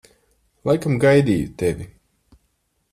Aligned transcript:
Laikam 0.69 0.97
gaidīju 1.05 1.53
tevi. 1.63 1.91